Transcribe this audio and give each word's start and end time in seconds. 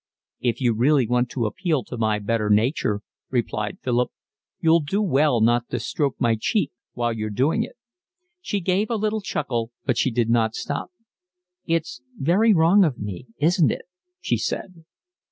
"If 0.39 0.59
you 0.59 0.73
really 0.73 1.07
want 1.07 1.29
to 1.29 1.45
appeal 1.45 1.83
to 1.83 1.95
my 1.95 2.17
better 2.17 2.49
nature," 2.49 3.01
replied 3.29 3.77
Philip, 3.83 4.09
"you'll 4.59 4.79
do 4.79 4.99
well 4.99 5.41
not 5.41 5.69
to 5.69 5.79
stroke 5.79 6.15
my 6.17 6.35
cheek 6.39 6.71
while 6.93 7.13
you're 7.13 7.29
doing 7.29 7.61
it." 7.61 7.75
She 8.41 8.61
gave 8.61 8.89
a 8.89 8.95
little 8.95 9.21
chuckle, 9.21 9.69
but 9.85 9.99
she 9.99 10.09
did 10.09 10.31
not 10.31 10.55
stop. 10.55 10.89
"It's 11.67 12.01
very 12.17 12.51
wrong 12.51 12.83
of 12.83 12.97
me, 12.97 13.27
isn't 13.37 13.71
it?" 13.71 13.85
she 14.19 14.37
said. 14.37 14.85